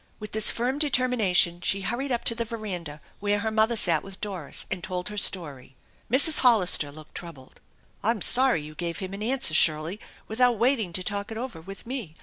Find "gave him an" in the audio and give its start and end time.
8.73-9.21